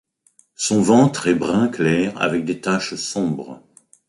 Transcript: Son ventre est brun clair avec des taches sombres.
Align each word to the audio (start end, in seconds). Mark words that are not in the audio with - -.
Son 0.55 0.81
ventre 0.81 1.27
est 1.27 1.35
brun 1.35 1.67
clair 1.67 2.19
avec 2.19 2.43
des 2.43 2.59
taches 2.59 2.95
sombres. 2.95 3.61